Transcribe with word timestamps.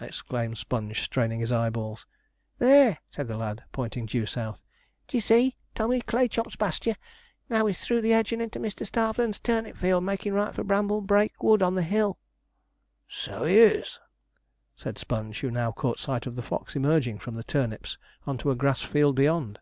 exclaimed 0.00 0.56
Sponge, 0.56 1.02
straining 1.04 1.40
his 1.40 1.52
eyeballs. 1.52 2.06
'There!' 2.56 2.96
said 3.10 3.28
the 3.28 3.36
lad, 3.36 3.62
pointing 3.72 4.06
due 4.06 4.24
south. 4.24 4.62
'D'ye 5.06 5.20
see 5.20 5.54
Tommy 5.74 6.00
Claychop's 6.00 6.56
pasture? 6.56 6.96
Now 7.50 7.66
he's 7.66 7.84
through 7.84 8.00
the 8.00 8.12
hedge 8.12 8.32
and 8.32 8.40
into 8.40 8.58
Mrs. 8.58 8.86
Starveland's 8.86 9.38
turnip 9.38 9.76
field, 9.76 10.02
making 10.02 10.32
right 10.32 10.54
for 10.54 10.64
Bramblebrake 10.64 11.42
Wood 11.42 11.60
on 11.60 11.74
the 11.74 11.82
hill.' 11.82 12.18
'So 13.06 13.44
he 13.44 13.58
is,' 13.58 14.00
said 14.74 14.96
Sponge, 14.96 15.40
who 15.40 15.50
now 15.50 15.72
caught 15.72 15.98
sight 15.98 16.24
of 16.24 16.36
the 16.36 16.40
fox 16.42 16.74
emerging 16.74 17.18
from 17.18 17.34
the 17.34 17.44
turnips 17.44 17.98
on 18.26 18.38
to 18.38 18.50
a 18.50 18.54
grass 18.56 18.80
field 18.80 19.14
beyond. 19.16 19.58